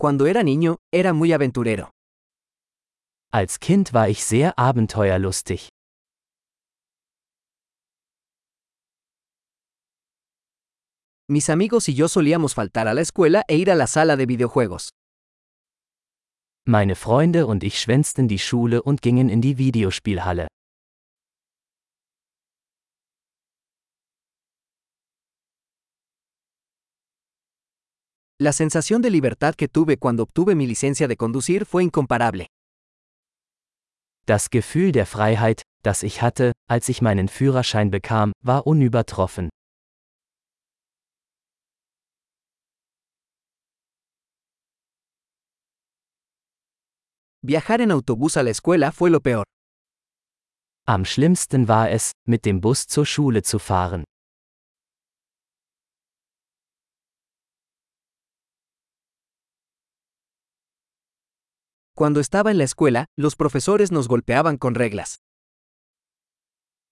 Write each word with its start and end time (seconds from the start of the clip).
Cuando 0.00 0.26
era 0.28 0.44
niño, 0.44 0.76
era 0.92 1.12
muy 1.12 1.32
aventurero. 1.32 1.90
Als 3.32 3.58
Kind 3.58 3.92
war 3.92 4.08
ich 4.08 4.22
sehr 4.22 4.54
abenteuerlustig. 4.56 5.68
Mis 11.28 11.50
amigos 11.50 11.88
y 11.88 11.94
yo 11.94 12.06
solíamos 12.06 12.54
faltar 12.54 12.86
a 12.86 12.94
la 12.94 13.00
escuela 13.00 13.42
e 13.48 13.56
ir 13.56 13.72
a 13.72 13.74
la 13.74 13.88
sala 13.88 14.16
de 14.16 14.26
videojuegos. 14.26 14.90
Meine 16.64 16.94
Freunde 16.94 17.46
und 17.46 17.64
ich 17.64 17.80
schwänzten 17.80 18.28
die 18.28 18.38
Schule 18.38 18.82
und 18.82 19.02
gingen 19.02 19.28
in 19.28 19.40
die 19.40 19.58
Videospielhalle. 19.58 20.46
La 28.40 28.52
sensación 28.52 29.02
de 29.02 29.10
libertad 29.10 29.56
que 29.56 29.66
tuve 29.66 29.96
cuando 29.96 30.22
obtuve 30.22 30.54
mi 30.54 30.64
licencia 30.68 31.08
de 31.08 31.16
conducir 31.16 31.66
fue 31.66 31.82
incomparable. 31.82 32.46
Das 34.26 34.48
Gefühl 34.48 34.92
der 34.92 35.06
Freiheit, 35.06 35.62
das 35.82 36.04
ich 36.04 36.22
hatte, 36.22 36.52
als 36.68 36.88
ich 36.88 37.02
meinen 37.02 37.26
Führerschein 37.28 37.90
bekam, 37.90 38.30
war 38.44 38.64
unübertroffen. 38.64 39.48
Viajar 47.42 47.80
en 47.80 47.90
autobús 47.90 48.36
a 48.36 48.44
la 48.44 48.50
escuela 48.50 48.92
fue 48.92 49.10
lo 49.10 49.20
peor. 49.20 49.44
Am 50.86 51.04
schlimmsten 51.04 51.66
war 51.66 51.90
es, 51.90 52.12
mit 52.24 52.44
dem 52.44 52.60
Bus 52.60 52.86
zur 52.86 53.04
Schule 53.04 53.42
zu 53.42 53.58
fahren. 53.58 54.04
Cuando 61.98 62.20
estaba 62.20 62.52
en 62.52 62.58
la 62.58 62.62
escuela, 62.62 63.06
los 63.16 63.34
profesores 63.34 63.90
nos 63.90 64.06
golpeaban 64.06 64.56
con 64.56 64.76
reglas. 64.76 65.16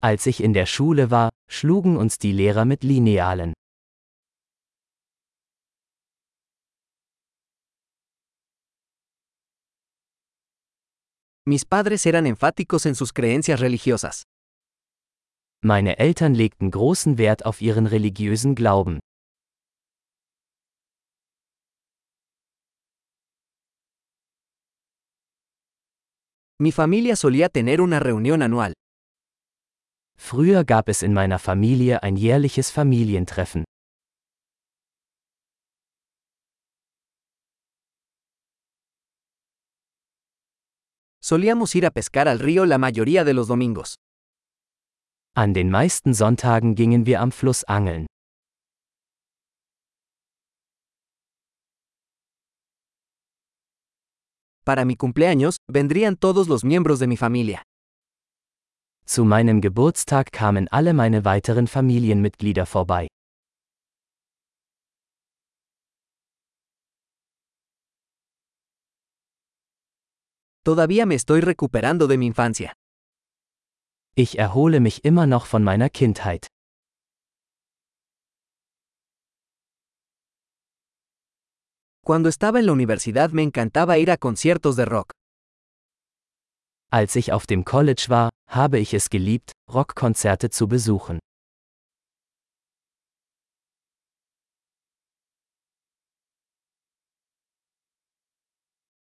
Als 0.00 0.26
ich 0.26 0.42
in 0.42 0.54
der 0.54 0.64
Schule 0.64 1.10
war, 1.10 1.28
schlugen 1.46 1.98
uns 1.98 2.16
die 2.16 2.32
Lehrer 2.32 2.64
mit 2.64 2.82
Linealen. 2.82 3.52
Mis 11.46 11.66
padres 11.66 12.06
eran 12.06 12.24
enfáticos 12.24 12.86
en 12.86 12.94
sus 12.94 13.12
creencias 13.12 13.60
religiosas. 13.60 14.22
Meine 15.62 15.98
Eltern 15.98 16.34
legten 16.34 16.70
großen 16.70 17.18
Wert 17.18 17.44
auf 17.44 17.60
ihren 17.60 17.86
religiösen 17.86 18.54
Glauben. 18.54 19.00
Mi 26.60 26.70
familia 26.70 27.16
solía 27.16 27.48
tener 27.48 27.80
una 27.80 27.98
reunión 27.98 28.40
anual. 28.40 28.74
Früher 30.16 30.64
gab 30.64 30.88
es 30.88 31.02
in 31.02 31.12
meiner 31.12 31.40
Familie 31.40 31.98
ein 32.00 32.16
jährliches 32.16 32.70
Familientreffen. 32.70 33.64
Solíamos 41.20 41.74
ir 41.74 41.86
a 41.86 41.90
pescar 41.90 42.28
al 42.28 42.38
río 42.38 42.66
la 42.66 42.78
mayoría 42.78 43.24
de 43.24 43.34
los 43.34 43.48
domingos. 43.48 43.96
An 45.34 45.54
den 45.54 45.70
meisten 45.70 46.14
Sonntagen 46.14 46.76
gingen 46.76 47.04
wir 47.04 47.20
am 47.20 47.32
Fluss 47.32 47.64
angeln. 47.64 48.06
Para 54.64 54.86
mi 54.86 54.96
cumpleaños, 54.96 55.56
vendrían 55.70 56.16
todos 56.16 56.48
los 56.48 56.64
miembros 56.64 56.98
de 56.98 57.06
mi 57.06 57.18
familia. 57.18 57.62
Zu 59.06 59.26
meinem 59.26 59.60
Geburtstag 59.60 60.30
kamen 60.30 60.68
alle 60.70 60.94
meine 60.94 61.22
weiteren 61.22 61.66
Familienmitglieder 61.66 62.64
vorbei. 62.66 63.08
Todavía 70.64 71.04
me 71.04 71.14
estoy 71.14 71.42
recuperando 71.42 72.06
de 72.06 72.16
mi 72.16 72.26
infancia. 72.26 72.72
Ich 74.16 74.38
erhole 74.38 74.80
mich 74.80 75.04
immer 75.04 75.26
noch 75.26 75.44
von 75.44 75.62
meiner 75.62 75.90
Kindheit. 75.90 76.53
Cuando 82.04 82.28
estaba 82.28 82.58
en 82.58 82.66
la 82.66 82.72
universidad 82.72 83.30
me 83.30 83.42
encantaba 83.42 83.96
ir 83.96 84.10
a 84.10 84.18
conciertos 84.18 84.76
de 84.76 84.84
rock. 84.84 85.12
Als 86.92 87.16
ich 87.16 87.32
auf 87.32 87.46
dem 87.46 87.64
College 87.64 88.04
war, 88.08 88.28
habe 88.46 88.78
ich 88.78 88.92
es 88.92 89.08
geliebt, 89.08 89.52
Rockkonzerte 89.72 90.50
zu 90.50 90.68
besuchen. 90.68 91.18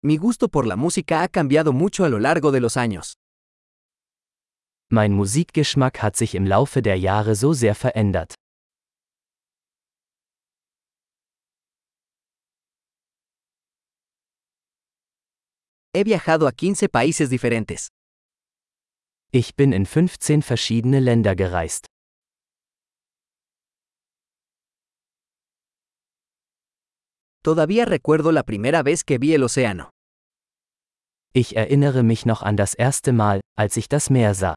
Mi 0.00 0.16
gusto 0.16 0.48
por 0.48 0.64
la 0.64 0.76
música 0.76 1.22
ha 1.22 1.28
cambiado 1.28 1.72
mucho 1.72 2.04
a 2.04 2.08
lo 2.08 2.20
largo 2.20 2.52
de 2.52 2.60
los 2.60 2.76
años. 2.76 3.14
Mein 4.88 5.12
Musikgeschmack 5.14 6.00
hat 6.00 6.14
sich 6.14 6.36
im 6.36 6.46
Laufe 6.46 6.80
der 6.80 6.96
Jahre 7.00 7.34
so 7.34 7.54
sehr 7.54 7.74
verändert. 7.74 8.34
He 15.96 16.02
viajado 16.02 16.48
a 16.48 16.52
15 16.52 16.88
países 16.88 17.30
diferentes. 17.30 17.86
Ich 19.30 19.54
bin 19.54 19.72
in 19.72 19.86
15 19.86 20.42
verschiedene 20.42 20.98
Länder 21.00 21.36
gereist. 21.36 21.86
Todavía 27.44 27.84
recuerdo 27.84 28.32
la 28.32 28.42
primera 28.42 28.82
vez 28.82 29.04
que 29.04 29.18
vi 29.18 29.34
el 29.34 29.44
océano. 29.44 29.90
Ich 31.32 31.54
erinnere 31.56 32.02
mich 32.02 32.26
noch 32.26 32.42
an 32.42 32.56
das 32.56 32.74
erste 32.74 33.12
Mal, 33.12 33.40
als 33.56 33.76
ich 33.76 33.88
das 33.88 34.10
Meer 34.10 34.34
sah. 34.34 34.54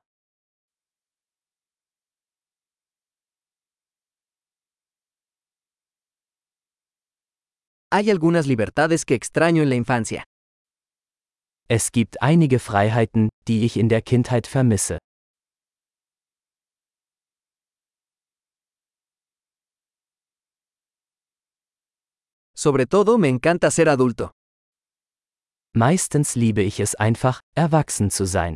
Hay 7.91 8.09
algunas 8.09 8.47
libertades 8.47 9.05
que 9.05 9.13
extraño 9.13 9.61
en 9.61 9.69
la 9.69 9.75
infancia. 9.75 10.23
Es 11.69 11.91
gibt 11.91 12.21
einige 12.21 12.59
Freiheiten, 12.59 13.27
die 13.47 13.65
ich 13.65 13.75
in 13.75 13.89
der 13.89 14.01
Kindheit 14.01 14.47
vermisse. 14.47 14.99
Sobre 22.55 22.87
todo 22.87 23.17
me 23.17 23.27
encanta 23.27 23.69
ser 23.69 23.87
adulto. 23.87 24.31
Meistens 25.75 26.35
liebe 26.35 26.63
ich 26.63 26.79
es 26.79 26.95
einfach, 26.95 27.41
erwachsen 27.53 28.09
zu 28.09 28.25
sein. 28.25 28.55